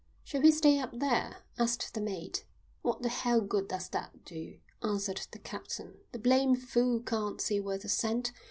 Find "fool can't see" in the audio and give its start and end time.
6.55-7.59